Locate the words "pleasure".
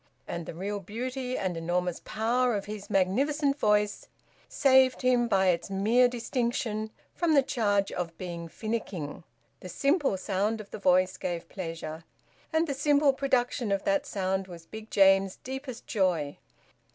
11.49-12.03